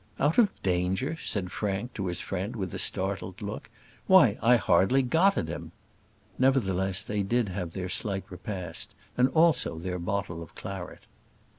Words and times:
"Out 0.19 0.39
of 0.39 0.49
danger!" 0.63 1.15
said 1.17 1.51
Frank 1.51 1.93
to 1.93 2.07
his 2.07 2.21
friend 2.21 2.55
with 2.55 2.73
a 2.73 2.79
startled 2.79 3.39
look. 3.39 3.69
"Why 4.07 4.39
I 4.41 4.55
hardly 4.55 5.03
got 5.03 5.37
at 5.37 5.47
him." 5.47 5.73
Nevertheless, 6.39 7.03
they 7.03 7.21
did 7.21 7.49
have 7.49 7.73
their 7.73 7.87
slight 7.87 8.23
repast, 8.31 8.95
and 9.15 9.29
also 9.29 9.77
their 9.77 9.99
bottle 9.99 10.41
of 10.41 10.55
claret. 10.55 11.03